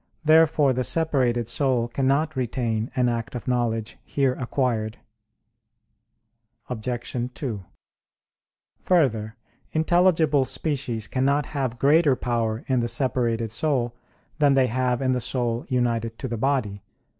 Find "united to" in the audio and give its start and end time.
15.69-16.27